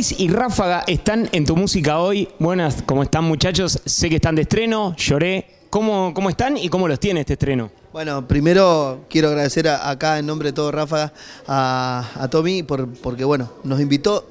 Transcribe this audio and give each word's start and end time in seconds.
Y 0.00 0.28
Ráfaga 0.28 0.82
están 0.86 1.28
en 1.32 1.44
tu 1.44 1.54
música 1.54 1.98
hoy. 1.98 2.26
Buenas, 2.38 2.82
¿cómo 2.86 3.02
están 3.02 3.24
muchachos? 3.24 3.78
Sé 3.84 4.08
que 4.08 4.14
están 4.16 4.34
de 4.34 4.42
estreno, 4.42 4.96
lloré. 4.96 5.46
¿Cómo, 5.68 6.14
cómo 6.14 6.30
están 6.30 6.56
y 6.56 6.70
cómo 6.70 6.88
los 6.88 6.98
tiene 6.98 7.20
este 7.20 7.34
estreno? 7.34 7.70
Bueno, 7.92 8.26
primero 8.26 9.04
quiero 9.10 9.28
agradecer 9.28 9.68
a- 9.68 9.90
acá 9.90 10.18
en 10.18 10.24
nombre 10.24 10.48
de 10.48 10.52
todo 10.54 10.72
Ráfaga 10.72 11.12
a, 11.46 12.08
a 12.14 12.28
Tommy 12.30 12.62
por, 12.62 12.88
porque 12.88 13.24
bueno, 13.24 13.52
nos 13.62 13.78
invitó 13.78 14.26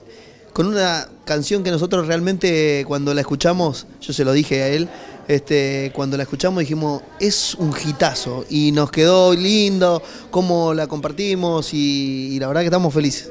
con 0.53 0.65
una 0.65 1.07
canción 1.23 1.63
que 1.63 1.69
nosotros 1.69 2.07
realmente 2.07 2.83
cuando 2.87 3.13
la 3.13 3.21
escuchamos, 3.21 3.85
yo 4.01 4.11
se 4.11 4.25
lo 4.25 4.33
dije 4.33 4.63
a 4.63 4.67
él, 4.69 4.89
este, 5.27 5.91
cuando 5.93 6.17
la 6.17 6.23
escuchamos 6.23 6.61
dijimos, 6.61 7.03
es 7.19 7.53
un 7.53 7.75
hitazo 7.85 8.43
y 8.49 8.71
nos 8.71 8.89
quedó 8.89 9.35
lindo 9.35 10.01
cómo 10.31 10.73
la 10.73 10.87
compartimos 10.87 11.75
y, 11.75 12.29
y 12.33 12.39
la 12.39 12.47
verdad 12.47 12.61
que 12.61 12.67
estamos 12.67 12.91
felices. 12.91 13.29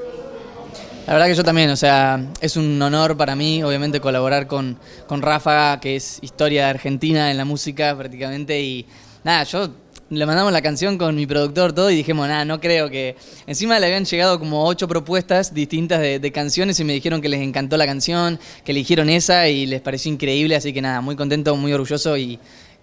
La 1.09 1.15
verdad 1.15 1.29
que 1.29 1.37
yo 1.37 1.43
también, 1.43 1.71
o 1.71 1.77
sea, 1.77 2.23
es 2.43 2.59
un 2.59 2.83
honor 2.83 3.17
para 3.17 3.35
mí, 3.35 3.63
obviamente, 3.63 3.99
colaborar 3.99 4.47
con, 4.47 4.79
con 5.07 5.23
Ráfaga, 5.23 5.81
que 5.81 5.97
es 5.97 6.19
historia 6.21 6.65
de 6.65 6.69
Argentina 6.69 7.31
en 7.31 7.39
la 7.39 7.47
música 7.47 7.97
prácticamente. 7.97 8.61
Y 8.61 8.85
nada, 9.25 9.45
yo 9.45 9.71
le 10.11 10.27
mandamos 10.27 10.53
la 10.53 10.61
canción 10.61 10.99
con 10.99 11.17
mi 11.17 11.27
productor, 11.27 11.73
todo, 11.73 11.91
y 11.91 11.97
dijimos, 11.97 12.29
nada, 12.29 12.45
no 12.45 12.61
creo 12.61 12.91
que. 12.91 13.17
Encima 13.47 13.79
le 13.79 13.87
habían 13.87 14.05
llegado 14.05 14.39
como 14.39 14.67
ocho 14.67 14.87
propuestas 14.87 15.55
distintas 15.55 16.01
de, 16.01 16.19
de 16.19 16.31
canciones 16.31 16.79
y 16.79 16.85
me 16.85 16.93
dijeron 16.93 17.23
que 17.23 17.31
les 17.31 17.41
encantó 17.41 17.79
la 17.79 17.87
canción, 17.87 18.39
que 18.63 18.73
eligieron 18.73 19.09
esa 19.09 19.49
y 19.49 19.65
les 19.65 19.81
pareció 19.81 20.13
increíble. 20.13 20.57
Así 20.57 20.75
que 20.75 20.83
nada, 20.83 21.01
muy 21.01 21.17
contento, 21.17 21.57
muy 21.57 21.73
orgulloso 21.73 22.19
y 22.19 22.39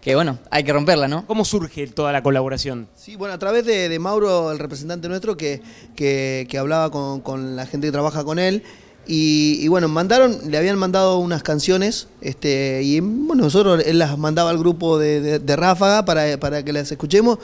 que 0.05 0.14
bueno, 0.14 0.38
hay 0.52 0.64
que 0.64 0.72
romperla, 0.72 1.08
¿no? 1.08 1.26
¿Cómo 1.26 1.44
surge 1.45 1.88
toda 1.88 2.12
la 2.12 2.22
colaboración? 2.22 2.88
Sí, 2.95 3.16
bueno, 3.16 3.34
a 3.34 3.40
través 3.40 3.66
de, 3.66 3.90
de 3.90 3.98
Mauro, 3.98 4.52
el 4.52 4.59
representante 4.59 5.09
nuestro, 5.09 5.36
que, 5.36 5.64
que, 5.95 6.45
que 6.48 6.58
hablaba 6.59 6.91
con, 6.91 7.22
con 7.22 7.55
la 7.55 7.66
gente 7.66 7.88
que 7.88 7.91
trabaja 7.91 8.23
con 8.23 8.38
él. 8.38 8.62
Y, 9.08 9.58
y 9.62 9.68
bueno, 9.68 9.88
mandaron, 9.88 10.38
le 10.50 10.58
habían 10.59 10.78
mandado 10.78 11.17
unas 11.17 11.42
canciones, 11.44 12.08
este, 12.22 12.81
y 12.84 13.00
bueno, 13.00 13.44
nosotros 13.44 13.84
él 13.86 13.97
las 14.00 14.16
mandaba 14.17 14.50
al 14.52 14.58
grupo 14.59 14.97
de, 15.00 15.22
de- 15.22 15.39
de 15.39 15.56
Ráfaga 15.56 16.06
para, 16.06 16.40
para 16.40 16.64
que 16.64 16.72
las 16.73 16.92
escuchemos. 16.92 17.40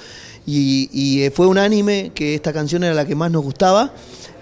Y, 0.46 0.90
y, 0.92 1.24
eh, 1.24 1.32
fue 1.32 1.48
unánime 1.48 2.12
que 2.16 2.34
esta 2.36 2.54
canción 2.54 2.84
era 2.84 2.94
la 2.96 3.06
que 3.06 3.16
más 3.16 3.30
nos 3.32 3.44
gustaba. 3.44 3.92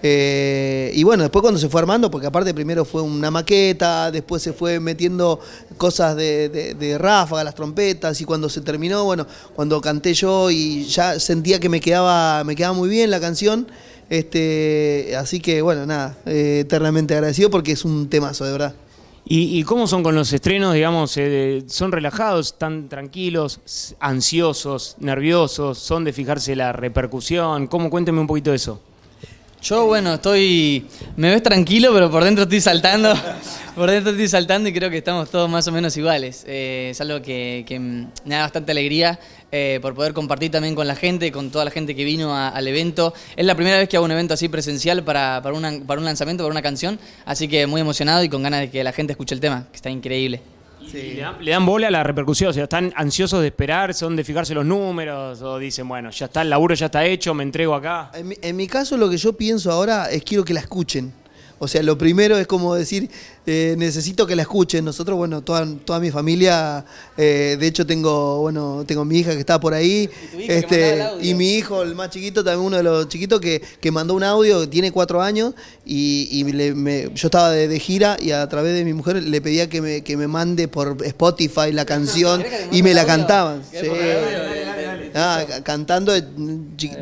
Eh, 0.02 0.92
y 0.94 1.03
bueno, 1.03 1.23
después 1.23 1.42
cuando 1.42 1.59
se 1.59 1.69
fue 1.69 1.81
armando, 1.81 2.09
porque 2.09 2.28
aparte 2.28 2.53
primero 2.53 2.86
fue 2.86 3.02
una 3.02 3.30
maqueta, 3.31 4.11
después 4.11 4.42
se 4.42 4.53
fue 4.53 4.80
metiendo 4.80 5.39
cosas 5.78 6.16
de, 6.16 6.97
ráfaga, 7.00 7.44
las 7.44 7.55
trompetas, 7.55 8.20
y 8.22 8.25
cuando 8.25 8.50
se 8.50 8.61
terminó, 8.61 9.03
bueno, 9.03 9.27
cuando 9.55 9.81
canté 9.81 10.14
yo 10.14 10.50
y 10.50 10.86
ya 10.86 11.20
sentía 11.20 11.59
que 11.59 11.70
me 11.70 11.80
quedaba, 11.80 12.44
me 12.44 12.55
quedaba 12.55 12.73
muy 12.73 12.89
bien 12.89 13.11
la 13.11 13.20
canción. 13.20 13.67
Este, 14.09 15.14
así 15.17 15.39
que 15.39 15.61
bueno, 15.61 15.86
nada, 15.86 16.17
eh, 16.25 16.61
eternamente 16.61 17.14
agradecido 17.14 17.52
porque 17.52 17.73
es 17.73 17.86
un 17.86 18.09
temazo, 18.09 18.45
de 18.45 18.52
verdad. 18.52 18.73
¿Y, 19.31 19.64
cómo 19.64 19.86
son 19.86 20.02
con 20.02 20.16
los 20.16 20.33
estrenos? 20.33 20.73
Digamos, 20.73 21.16
eh, 21.17 21.64
¿son 21.67 21.92
relajados, 21.92 22.47
están 22.47 22.89
tranquilos, 22.89 23.59
ansiosos, 24.00 24.95
nerviosos? 24.97 25.77
¿Son 25.77 26.03
de 26.03 26.14
fijarse 26.14 26.55
la 26.55 26.73
repercusión? 26.73 27.67
¿Cómo? 27.67 27.92
Cuénteme 27.92 28.20
un 28.20 28.25
poquito 28.25 28.50
de 28.50 28.55
eso. 28.55 28.81
Yo, 29.61 29.85
bueno, 29.88 30.13
estoy. 30.13 30.85
Me 31.17 31.29
ves 31.31 31.43
tranquilo, 31.43 31.91
pero 31.93 32.09
por 32.09 32.23
dentro 32.23 32.43
estoy 32.43 32.61
saltando. 32.61 33.13
por 33.75 33.91
dentro 33.91 34.11
estoy 34.11 34.29
saltando 34.29 34.69
y 34.69 34.73
creo 34.73 34.89
que 34.89 34.97
estamos 34.99 35.29
todos 35.29 35.49
más 35.49 35.67
o 35.67 35.71
menos 35.73 35.95
iguales. 35.97 36.45
Eh, 36.47 36.89
es 36.91 37.02
algo 37.02 37.21
que, 37.21 37.65
me 38.23 38.35
da 38.35 38.41
bastante 38.41 38.71
alegría 38.71 39.19
eh, 39.52 39.80
por 39.81 39.93
poder 39.95 40.13
compartir 40.13 40.49
también 40.49 40.75
con 40.75 40.87
la 40.87 40.95
gente, 40.95 41.30
con 41.33 41.52
toda 41.52 41.65
la 41.65 41.71
gente 41.71 41.93
que 41.93 42.05
vino 42.05 42.33
al 42.35 42.67
evento. 42.67 43.13
Es 43.35 43.45
la 43.45 43.55
primera 43.55 43.77
vez 43.77 43.89
que 43.89 43.97
hago 43.97 44.05
un 44.05 44.11
evento 44.11 44.33
así 44.33 44.47
presencial 44.47 45.03
para, 45.03 45.41
para, 45.41 45.53
una- 45.55 45.77
para 45.85 45.99
un 45.99 46.05
lanzamiento, 46.05 46.43
para 46.43 46.52
una 46.52 46.61
canción. 46.61 46.97
Así 47.25 47.49
que 47.49 47.67
muy 47.67 47.81
emocionado 47.81 48.23
y 48.23 48.30
con 48.30 48.41
ganas 48.41 48.61
de 48.61 48.69
que 48.69 48.81
la 48.83 48.93
gente 48.93 49.11
escuche 49.11 49.35
el 49.35 49.41
tema, 49.41 49.67
que 49.71 49.75
está 49.75 49.89
increíble. 49.89 50.41
¿Y 50.81 50.91
¿Le, 50.91 51.22
dan, 51.22 51.44
le 51.44 51.52
dan 51.52 51.66
bola 51.66 51.88
a 51.88 51.91
la 51.91 52.04
repercusión? 52.04 52.49
O 52.49 52.54
sea, 52.54 52.64
¿están 52.64 52.93
ansiosos 52.95 53.42
de 53.42 53.48
esperar? 53.48 53.93
¿Son 53.93 54.15
de 54.15 54.23
fijarse 54.23 54.54
los 54.54 54.65
números? 54.65 55.42
¿O 55.42 55.58
dicen, 55.59 55.87
bueno, 55.87 56.09
ya 56.09 56.26
está, 56.26 56.42
el 56.42 56.49
laburo 56.49 56.76
ya 56.76 56.87
está 56.87 57.05
hecho, 57.05 57.33
me 57.33 57.43
entrego 57.43 57.76
acá? 57.76 58.11
En 58.14 58.27
mi, 58.27 58.36
en 58.42 58.55
mi 58.55 58.67
caso 58.67 58.98
lo 58.98 59.09
que 59.09 59.17
yo 59.17 59.33
pienso 59.33 59.71
ahora 59.71 60.09
es 60.09 60.23
quiero 60.23 60.43
que 60.43 60.54
la 60.54 60.61
escuchen. 60.61 61.14
O 61.59 61.67
sea, 61.67 61.83
lo 61.83 61.97
primero 61.97 62.37
es 62.37 62.47
como 62.47 62.73
decir, 62.73 63.09
eh, 63.45 63.75
necesito 63.77 64.25
que 64.25 64.36
la 64.36 64.43
escuchen. 64.43 64.86
Nosotros, 64.86 65.17
bueno, 65.17 65.42
toda, 65.42 65.67
toda 65.86 65.99
mi 65.99 66.09
familia, 66.09 66.86
eh, 67.17 67.58
de 67.59 67.67
hecho 67.67 67.86
tengo, 67.86 68.39
bueno, 68.39 68.83
tengo 68.87 69.03
mi 69.03 69.20
hija 69.20 69.33
que 69.33 69.39
está 69.39 69.59
por 69.59 69.73
ahí, 69.73 70.09
este, 70.48 70.98
y 71.21 71.33
mi 71.33 71.55
hijo, 71.55 71.83
el 71.83 71.95
más 71.95 72.09
chiquito, 72.11 72.43
también 72.43 72.65
uno 72.65 72.77
de 72.77 72.83
los 72.83 73.09
chiquitos 73.09 73.42
que, 73.42 73.61
que 73.81 73.92
mandó 73.92 74.14
un 74.14 74.23
audio, 74.23 74.61
que 74.61 74.67
tiene 74.67 74.92
cuatro 74.92 75.21
años, 75.21 75.53
y, 75.86 76.30
y 76.31 76.43
le- 76.52 76.73
me- 76.73 77.09
yo 77.14 77.27
estaba 77.27 77.52
de, 77.52 77.67
de 77.67 77.80
gira 77.80 78.17
y 78.21 78.31
a 78.31 78.48
través 78.48 78.73
de 78.73 78.86
mi 78.86 78.93
mujer 78.93 79.21
le 79.21 79.42
pedía 79.42 79.67
que 79.69 79.81
me, 79.81 80.02
que 80.02 80.15
me 80.15 80.27
mande 80.27 80.67
por 80.69 80.98
Spotify 81.05 81.71
la 81.73 81.86
canción 81.86 82.42
¿Querés 82.42 82.59
que 82.61 82.67
te 82.69 82.77
y 82.77 82.83
me 82.83 82.93
la 82.93 83.05
cantaban. 83.05 83.61
Ah, 85.15 85.43
ca- 85.48 85.64
cantando, 85.64 86.15
eh, 86.15 86.23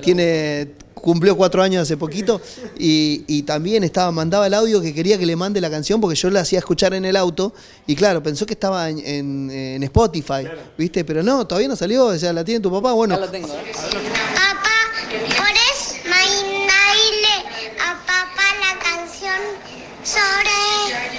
tiene 0.01 0.69
cumplió 1.01 1.35
cuatro 1.37 1.61
años 1.63 1.83
hace 1.83 1.97
poquito 1.97 2.41
y, 2.77 3.23
y 3.27 3.43
también 3.43 3.83
estaba 3.83 4.11
mandaba 4.11 4.47
el 4.47 4.53
audio 4.53 4.81
que 4.81 4.93
quería 4.93 5.17
que 5.17 5.25
le 5.25 5.35
mande 5.35 5.61
la 5.61 5.69
canción 5.69 5.99
porque 6.01 6.15
yo 6.15 6.29
la 6.29 6.41
hacía 6.41 6.59
escuchar 6.59 6.93
en 6.93 7.05
el 7.05 7.15
auto 7.15 7.53
y 7.85 7.95
claro, 7.95 8.21
pensó 8.23 8.45
que 8.45 8.53
estaba 8.53 8.89
en, 8.89 8.99
en- 8.99 9.51
en 9.51 9.83
Spotify, 9.83 10.47
¿viste? 10.77 11.03
Pero 11.05 11.23
no, 11.23 11.45
todavía 11.47 11.67
no 11.67 11.75
salió, 11.75 12.05
o 12.07 12.17
sea, 12.17 12.33
la 12.33 12.43
tiene 12.43 12.59
tu 12.59 12.71
papá, 12.71 12.93
bueno. 12.93 13.15
Ya 13.15 13.21
lo 13.21 13.29
tengo. 13.29 13.47
¿eh? 13.47 13.73
Papá, 14.35 14.69
¿puedes 15.09 16.03
mandarle 16.05 17.35
a 17.79 17.93
papá 18.05 18.47
la 18.61 18.79
canción 18.79 19.39
sobre, 20.03 20.59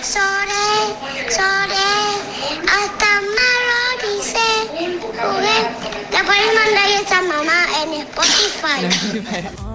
sobre, 0.02 1.30
sobre, 1.30 1.84
hasta 2.66 3.20
Maro 3.20 3.80
dice, 4.16 4.46
jugué? 5.12 5.58
¿Le 6.10 6.24
puedes 6.24 6.54
mandar 6.54 6.88
esa 7.02 7.22
mamá 7.22 7.58
en 7.82 7.92
Spotify? 8.02 9.56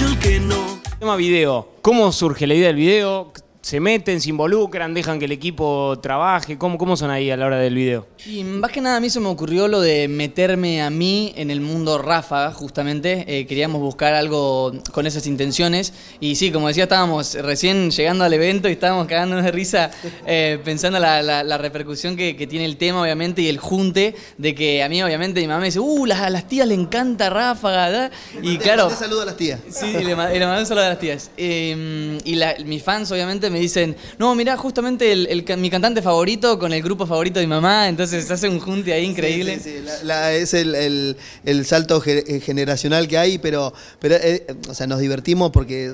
Que 0.00 0.40
no. 0.40 0.80
Tema 0.98 1.14
video. 1.16 1.68
¿Cómo 1.82 2.10
surge 2.10 2.46
la 2.46 2.54
idea 2.54 2.68
del 2.68 2.76
video? 2.76 3.34
¿Se 3.62 3.78
meten, 3.78 4.22
se 4.22 4.30
involucran, 4.30 4.94
dejan 4.94 5.18
que 5.18 5.26
el 5.26 5.32
equipo 5.32 5.98
trabaje? 6.02 6.56
¿Cómo, 6.56 6.78
cómo 6.78 6.96
son 6.96 7.10
ahí 7.10 7.30
a 7.30 7.36
la 7.36 7.44
hora 7.44 7.58
del 7.58 7.74
video? 7.74 8.06
Y 8.24 8.42
más 8.42 8.70
que 8.72 8.80
nada 8.80 8.96
a 8.96 9.00
mí 9.00 9.10
se 9.10 9.20
me 9.20 9.28
ocurrió 9.28 9.68
lo 9.68 9.82
de 9.82 10.08
meterme 10.08 10.80
a 10.80 10.88
mí 10.88 11.34
en 11.36 11.50
el 11.50 11.60
mundo 11.60 11.98
ráfaga, 11.98 12.52
justamente. 12.52 13.26
Eh, 13.28 13.46
queríamos 13.46 13.82
buscar 13.82 14.14
algo 14.14 14.72
con 14.92 15.06
esas 15.06 15.26
intenciones. 15.26 15.92
Y 16.20 16.36
sí, 16.36 16.50
como 16.50 16.68
decía, 16.68 16.84
estábamos 16.84 17.34
recién 17.34 17.90
llegando 17.90 18.24
al 18.24 18.32
evento 18.32 18.66
y 18.66 18.72
estábamos 18.72 19.06
cagándonos 19.06 19.44
de 19.44 19.52
risa 19.52 19.90
eh, 20.26 20.58
pensando 20.64 20.98
la, 20.98 21.22
la- 21.22 21.44
la 21.44 21.58
repercusión 21.58 22.16
que, 22.16 22.36
que 22.36 22.46
tiene 22.46 22.64
el 22.64 22.78
tema, 22.78 23.02
obviamente, 23.02 23.42
y 23.42 23.48
el 23.48 23.58
junte 23.58 24.14
de 24.38 24.54
que 24.54 24.82
a 24.82 24.88
mí, 24.88 25.02
obviamente, 25.02 25.38
mi 25.42 25.46
mamá 25.48 25.60
me 25.60 25.66
dice, 25.66 25.80
uh, 25.80 26.06
las, 26.06 26.20
a 26.20 26.30
las 26.30 26.48
tías 26.48 26.66
le 26.66 26.74
encanta 26.74 27.28
ráfaga, 27.28 27.88
¿verdad? 27.90 28.12
Y 28.42 28.56
claro... 28.56 28.88
Te 28.88 28.94
saludo 28.96 29.20
a 29.20 29.26
las 29.26 29.36
tías. 29.36 29.60
Sí, 29.68 29.84
y 29.86 29.98
le, 30.04 30.16
le 30.16 30.16
mandé 30.16 30.60
un 30.60 30.66
saludo 30.66 30.86
a 30.86 30.88
las 30.88 30.98
tías. 30.98 31.30
Eh, 31.36 32.16
y 32.24 32.36
la- 32.36 32.54
mis 32.64 32.82
fans, 32.82 33.12
obviamente, 33.12 33.49
me 33.50 33.58
dicen: 33.60 33.96
No, 34.18 34.34
mirá, 34.34 34.56
justamente 34.56 35.12
el, 35.12 35.44
mi 35.58 35.70
cantante 35.70 36.02
favorito 36.02 36.58
con 36.58 36.72
el 36.72 36.82
grupo 36.82 37.06
favorito 37.06 37.40
de 37.40 37.46
mi 37.46 37.50
mamá. 37.50 37.88
Entonces 37.88 38.30
hace 38.30 38.48
un 38.48 38.60
junte 38.60 38.92
ahí 38.92 39.04
increíble. 39.04 39.56
Sí, 39.58 39.70
sí, 39.70 39.76
sí, 39.78 39.84
la- 39.84 40.02
la- 40.04 40.32
es 40.32 40.54
el, 40.54 40.74
el- 40.74 41.16
el 41.44 41.64
salto 41.66 42.02
eh, 42.06 42.40
generacional 42.40 43.08
que 43.08 43.18
hay, 43.18 43.38
pero, 43.38 43.72
pero 43.98 44.14
eh, 44.16 44.46
o 44.68 44.74
sea, 44.74 44.86
nos 44.86 45.00
divertimos 45.00 45.50
porque, 45.50 45.92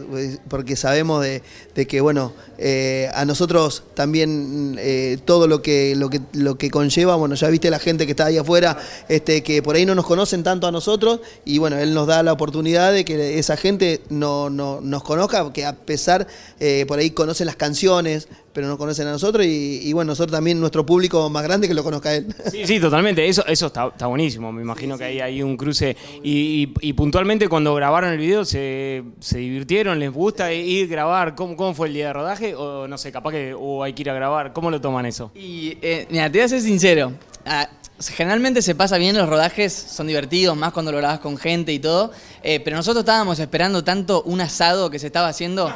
porque 0.49 0.77
sabemos 0.77 1.23
de, 1.23 1.43
de 1.75 1.87
que, 1.87 2.01
bueno, 2.01 2.33
eh, 2.59 3.09
a 3.15 3.25
nosotros 3.25 3.83
también 3.95 4.77
eh, 4.79 5.19
todo 5.25 5.47
lo 5.47 5.63
que, 5.63 5.95
lo, 5.97 6.11
que, 6.11 6.21
lo 6.33 6.57
que 6.59 6.71
conlleva, 6.71 7.17
bueno, 7.17 7.35
ya 7.35 7.49
viste 7.49 7.71
la 7.71 7.79
gente 7.79 8.07
que 8.07 8.13
está 8.13 8.27
ahí 8.27 8.39
afuera, 8.39 8.79
este, 9.09 9.43
que 9.43 9.63
por 9.63 9.77
ahí 9.77 9.87
no 9.87 9.95
nos 9.95 10.07
conocen 10.07 10.43
tanto 10.43 10.67
a 10.67 10.73
nosotros, 10.73 11.21
y 11.45 11.59
bueno, 11.59 11.79
él 11.79 11.95
nos 11.95 12.07
da 12.07 12.23
la 12.23 12.33
oportunidad 12.33 12.93
de 12.93 13.05
que 13.05 13.39
esa 13.39 13.57
gente 13.57 14.01
no, 14.09 14.51
no- 14.51 14.81
nos 14.81 15.03
conozca, 15.03 15.53
que 15.53 15.65
a 15.65 15.75
pesar, 15.75 16.27
eh, 16.61 16.85
por 16.89 16.99
ahí 16.99 17.11
conocen 17.11 17.46
las 17.47 17.57
canciones, 17.57 18.29
pero 18.53 18.67
no 18.69 18.77
conocen 18.79 19.07
a 19.07 19.13
nosotros, 19.13 19.45
y, 19.47 19.81
y 19.83 19.93
bueno, 19.93 20.11
nosotros 20.13 20.33
también, 20.37 20.59
nuestro 20.61 20.85
público 20.85 21.29
más 21.31 21.43
grande 21.43 21.69
que 21.69 21.75
lo 21.75 21.85
conozca 21.85 22.09
a 22.11 22.15
él. 22.17 22.27
Sí, 22.51 22.67
sí, 22.67 22.81
totalmente. 22.81 23.27
Eso, 23.27 23.45
eso 23.47 23.67
está, 23.67 23.89
está 23.89 24.07
buenísimo. 24.07 24.51
Me 24.53 24.63
imagino 24.63 24.97
que 24.99 25.05
hay, 25.05 25.21
hay 25.21 25.43
un 25.43 25.57
cruce. 25.57 25.97
Y, 26.23 26.73
y- 26.81 26.89
y 26.89 26.93
puntualmente 26.95 27.49
cuando 27.49 27.75
grabaron 27.75 28.13
el 28.13 28.19
video, 28.19 28.45
¿se, 28.45 29.03
se 29.21 29.39
divirtieron? 29.39 29.99
¿Les 29.99 30.11
gusta 30.13 30.53
ir 30.53 30.85
a 30.85 30.91
grabar? 30.91 31.35
¿Cómo, 31.35 31.57
¿Cómo 31.57 31.75
fue 31.75 31.89
el 31.89 31.95
día 31.95 32.09
de 32.09 32.13
rodaje? 32.13 32.55
O 32.55 32.89
no 32.89 32.99
sé, 32.99 33.13
capaz 33.13 33.33
que 33.33 33.55
o 33.59 33.83
hay 33.83 33.93
que 33.93 34.03
ir 34.03 34.11
a 34.11 34.15
grabar. 34.15 34.53
¿Cómo 34.53 34.71
lo 34.71 34.81
toman 34.81 35.07
eso? 35.07 35.31
Y 35.35 35.77
eh, 35.83 36.07
mira, 36.11 36.31
te 36.31 36.39
voy 36.39 36.45
a 36.45 36.49
ser 36.49 36.61
sincero. 36.61 37.13
Ah, 37.45 37.69
generalmente 38.01 38.61
se 38.63 38.75
pasa 38.75 38.99
bien 38.99 39.17
los 39.17 39.29
rodajes, 39.29 39.73
son 39.73 40.07
divertidos, 40.07 40.57
más 40.57 40.73
cuando 40.73 40.93
lo 40.93 40.99
grabas 40.99 41.21
con 41.21 41.37
gente 41.39 41.73
y 41.73 41.79
todo. 41.79 42.11
eh, 42.43 42.61
pero 42.61 42.77
nosotros 42.77 43.03
estábamos 43.03 43.39
esperando 43.41 43.83
tanto 43.83 44.23
un 44.23 44.41
asado 44.41 44.89
que 44.91 44.99
se 44.99 45.07
estaba 45.07 45.29
haciendo 45.29 45.75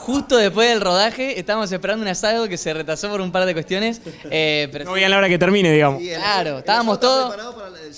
justo 0.00 0.36
después 0.36 0.68
del 0.68 0.80
rodaje. 0.80 1.38
Estábamos 1.38 1.70
esperando 1.72 2.02
un 2.02 2.08
asado 2.08 2.48
que 2.48 2.56
se 2.58 2.74
retrasó 2.74 3.08
por 3.08 3.20
un 3.20 3.32
par 3.32 3.46
de 3.46 3.54
cuestiones. 3.54 4.00
eh, 4.30 4.68
pero 4.72 4.84
No 4.84 4.94
a 4.94 5.08
la 5.08 5.16
hora 5.18 5.28
que 5.28 5.38
termine, 5.38 5.72
digamos. 5.72 6.00
Sí, 6.02 6.10
el 6.10 6.18
Claro, 6.20 6.50
el 6.50 6.58
estábamos 6.58 6.98
todos- 7.00 7.34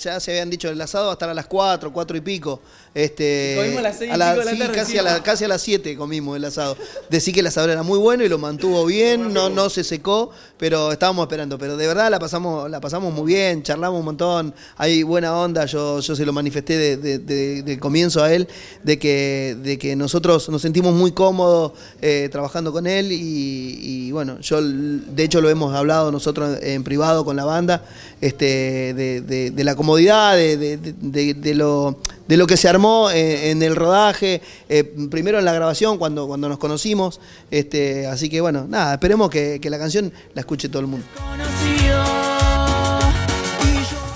ya 0.01 0.19
se 0.19 0.31
habían 0.31 0.49
dicho, 0.49 0.69
el 0.69 0.79
asado 0.81 1.05
va 1.05 1.11
a 1.11 1.13
estar 1.13 1.29
a 1.29 1.33
las 1.33 1.45
4, 1.47 1.91
4 1.91 2.15
y 2.17 2.21
pico. 2.21 2.61
Este, 2.95 3.55
Comimos 3.57 3.79
a 3.79 3.81
las 3.81 3.97
seis 3.97 4.11
y 4.11 4.13
a 4.13 4.17
la- 4.17 4.33
pico 4.33 4.39
de 4.39 4.45
la 4.45 4.51
sí, 4.51 4.57
tarde, 4.59 4.73
casi, 4.75 4.97
a 4.99 5.01
la- 5.01 5.23
casi 5.23 5.43
a 5.45 5.47
las 5.47 5.61
7 5.63 5.97
comimos 5.97 6.37
el 6.37 6.45
asado. 6.45 6.77
Decí 7.09 7.33
que 7.33 7.39
el 7.39 7.47
asador 7.47 7.71
era 7.71 7.81
muy 7.81 7.97
bueno 7.97 8.23
y 8.23 8.29
lo 8.29 8.37
mantuvo 8.37 8.85
bien, 8.85 9.33
no, 9.33 9.49
no 9.49 9.69
se 9.71 9.83
secó, 9.83 10.29
pero 10.59 10.91
estábamos 10.91 11.23
esperando. 11.23 11.57
Pero 11.57 11.75
de 11.75 11.87
verdad 11.87 12.11
la 12.11 12.19
pasamos, 12.19 12.69
la 12.69 12.79
pasamos 12.79 13.11
muy 13.11 13.25
bien, 13.33 13.63
charlamos 13.63 13.97
un 13.99 14.05
montón, 14.05 14.53
hay 14.77 15.01
buena 15.01 15.35
onda, 15.35 15.65
yo, 15.65 16.01
yo 16.01 16.15
se 16.15 16.23
lo 16.23 16.33
manifesté 16.33 16.77
de, 16.97 17.17
de- 17.19 17.79
comienzo 17.79 18.23
a 18.23 18.31
él, 18.31 18.47
de 18.83 18.99
que, 18.99 19.57
de 19.63 19.79
que 19.79 19.95
nosotros 19.95 20.47
nos 20.49 20.61
sentimos 20.61 20.93
muy 20.93 21.11
cómodos 21.13 21.71
eh, 22.01 22.29
trabajando 22.31 22.71
con 22.71 22.85
él 22.85 23.11
y, 23.11 23.79
y, 23.81 24.11
bueno, 24.11 24.39
yo 24.41 24.61
de 24.61 25.23
hecho 25.23 25.41
lo 25.41 25.49
hemos 25.49 25.73
hablado 25.75 26.11
nosotros 26.11 26.59
en 26.61 26.83
privado 26.83 27.25
con 27.25 27.35
la 27.35 27.45
banda, 27.45 27.83
este, 28.21 28.93
de, 28.93 29.21
de- 29.21 29.49
de 29.51 29.63
la 29.63 29.75
comodidad, 29.75 30.35
de, 30.35 30.57
de- 30.57 30.77
de- 30.77 31.33
de 31.33 31.55
lo, 31.55 31.99
de 32.27 32.37
lo 32.37 32.47
que 32.47 32.57
se 32.57 32.69
armó 32.69 33.09
eh, 33.09 33.51
en 33.51 33.61
el 33.61 33.75
rodaje, 33.75 34.41
eh, 34.69 34.83
primero 35.09 35.39
en 35.39 35.45
la 35.45 35.53
grabación 35.53 35.97
cuando, 35.97 36.27
cuando 36.27 36.49
nos 36.49 36.57
conocimos, 36.57 37.19
este, 37.51 38.07
así 38.07 38.29
que 38.29 38.41
bueno, 38.41 38.65
nada, 38.67 38.93
esperemos 38.93 39.29
que, 39.29 39.59
que 39.61 39.69
la 39.69 39.77
canción 39.77 40.11
la 40.33 40.41
escuche 40.41 40.69
todo 40.69 40.81
el 40.81 40.87
mundo. 40.87 41.05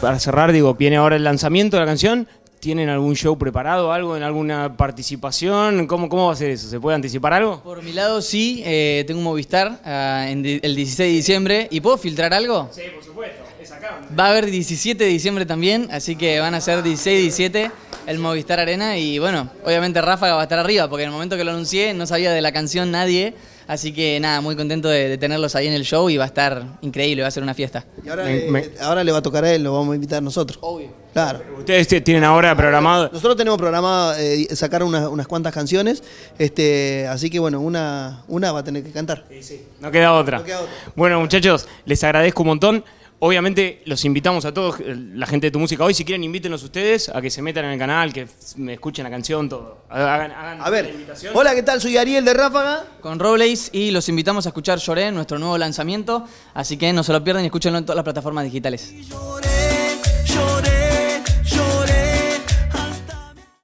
Para 0.01 0.19
cerrar, 0.19 0.51
digo, 0.51 0.75
viene 0.75 0.97
ahora 0.97 1.15
el 1.15 1.23
lanzamiento 1.23 1.75
de 1.75 1.81
la 1.81 1.87
canción. 1.87 2.27
¿Tienen 2.59 2.89
algún 2.89 3.15
show 3.15 3.37
preparado, 3.37 3.93
algo, 3.93 4.17
en 4.17 4.23
alguna 4.23 4.75
participación? 4.75 5.85
¿Cómo, 5.85 6.09
cómo 6.09 6.27
va 6.27 6.33
a 6.33 6.35
ser 6.35 6.49
eso? 6.49 6.67
¿Se 6.67 6.79
puede 6.79 6.95
anticipar 6.95 7.33
algo? 7.33 7.61
Por 7.61 7.83
mi 7.83 7.93
lado, 7.93 8.21
sí, 8.21 8.63
eh, 8.65 9.03
tengo 9.05 9.19
un 9.19 9.25
Movistar 9.25 9.79
ah, 9.85 10.25
en 10.27 10.43
el 10.43 10.75
16 10.75 10.97
de 10.97 11.05
diciembre. 11.05 11.67
¿Y 11.69 11.81
puedo 11.81 11.97
filtrar 11.97 12.33
algo? 12.33 12.69
Sí, 12.71 12.81
por 12.95 13.03
supuesto. 13.03 13.43
Es 13.61 13.71
acá. 13.71 14.01
Va 14.17 14.25
a 14.25 14.29
haber 14.31 14.47
17 14.47 15.03
de 15.03 15.09
diciembre 15.09 15.45
también, 15.45 15.87
así 15.91 16.15
que 16.15 16.39
van 16.39 16.55
a 16.55 16.61
ser 16.61 16.81
16 16.81 17.19
y 17.19 17.21
17 17.23 17.71
el 18.07 18.19
Movistar 18.19 18.59
Arena. 18.59 18.97
Y 18.97 19.19
bueno, 19.19 19.49
obviamente 19.63 20.01
Ráfaga 20.01 20.33
va 20.33 20.41
a 20.41 20.43
estar 20.43 20.57
arriba, 20.57 20.89
porque 20.89 21.03
en 21.03 21.09
el 21.09 21.13
momento 21.13 21.37
que 21.37 21.43
lo 21.43 21.51
anuncié 21.51 21.93
no 21.93 22.07
sabía 22.07 22.31
de 22.31 22.41
la 22.41 22.51
canción 22.51 22.89
nadie. 22.89 23.35
Así 23.67 23.91
que 23.93 24.19
nada, 24.19 24.39
muy 24.41 24.55
contento 24.55 24.87
de, 24.87 25.09
de 25.09 25.17
tenerlos 25.17 25.55
ahí 25.55 25.67
en 25.67 25.73
el 25.73 25.83
show 25.83 26.09
y 26.09 26.15
va 26.17 26.23
a 26.23 26.27
estar 26.27 26.63
increíble, 26.81 27.21
va 27.21 27.27
a 27.27 27.31
ser 27.31 27.43
una 27.43 27.53
fiesta. 27.53 27.85
Y 28.05 28.07
ahora, 28.09 28.23
Me- 28.23 28.35
le- 28.39 28.51
me- 28.51 28.65
ahora 28.81 29.03
le 29.03 29.11
va 29.11 29.17
a 29.17 29.21
tocar 29.21 29.43
a 29.43 29.51
él, 29.53 29.63
lo 29.63 29.73
vamos 29.73 29.91
a 29.91 29.95
invitar 29.95 30.23
nosotros. 30.23 30.57
Obvio. 30.61 30.89
Claro. 31.13 31.41
Ustedes 31.57 31.87
tienen 32.03 32.23
ahora 32.23 32.55
programado. 32.55 33.09
Nosotros 33.11 33.35
tenemos 33.35 33.57
programado 33.57 34.13
eh, 34.17 34.47
sacar 34.55 34.83
unas, 34.83 35.07
unas 35.07 35.27
cuantas 35.27 35.53
canciones, 35.53 36.03
este, 36.37 37.07
así 37.07 37.29
que 37.29 37.39
bueno, 37.39 37.59
una, 37.59 38.23
una 38.27 38.51
va 38.51 38.59
a 38.59 38.63
tener 38.63 38.83
que 38.83 38.91
cantar. 38.91 39.25
No 39.81 39.91
queda 39.91 40.13
otra. 40.13 40.37
No 40.39 40.43
queda 40.45 40.61
otra. 40.61 40.73
Bueno, 40.95 41.19
muchachos, 41.19 41.67
les 41.85 42.03
agradezco 42.03 42.43
un 42.43 42.47
montón. 42.49 42.85
Obviamente 43.19 43.81
los 43.85 44.05
invitamos 44.05 44.45
a 44.45 44.53
todos, 44.53 44.79
eh, 44.79 44.95
la 45.15 45.25
gente 45.25 45.47
de 45.47 45.51
tu 45.51 45.57
música 45.57 45.83
hoy, 45.83 45.95
si 45.95 46.05
quieren 46.05 46.23
invítenos 46.23 46.61
ustedes 46.61 47.09
a 47.09 47.19
que 47.19 47.31
se 47.31 47.41
metan 47.41 47.65
en 47.65 47.71
el 47.71 47.79
canal, 47.79 48.13
que 48.13 48.27
me 48.57 48.73
escuchen 48.73 49.03
la 49.03 49.09
canción, 49.09 49.49
todo. 49.49 49.85
Hagan, 49.89 50.31
hagan 50.31 50.61
A 50.61 50.65
la 50.65 50.69
ver, 50.69 50.89
invitación. 50.91 51.33
hola, 51.35 51.55
¿qué 51.55 51.63
tal? 51.63 51.81
Soy 51.81 51.97
Ariel 51.97 52.23
de 52.23 52.33
Ráfaga. 52.35 52.85
Con 53.01 53.17
Robles 53.17 53.69
y 53.73 53.89
los 53.89 54.07
invitamos 54.09 54.45
a 54.45 54.49
escuchar 54.49 54.77
Lloré, 54.77 55.11
nuestro 55.11 55.39
nuevo 55.39 55.57
lanzamiento. 55.57 56.25
Así 56.53 56.77
que 56.77 56.93
no 56.93 57.03
se 57.03 57.11
lo 57.11 57.23
pierdan 57.23 57.43
y 57.43 57.47
escúchenlo 57.47 57.79
en 57.79 57.85
todas 57.85 57.95
las 57.95 58.03
plataformas 58.03 58.43
digitales. 58.43 58.93
Lloré, 59.09 59.97
lloré 60.25 60.56